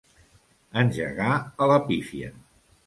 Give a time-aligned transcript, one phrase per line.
[0.83, 1.31] Engegar
[1.67, 2.35] a la pífia.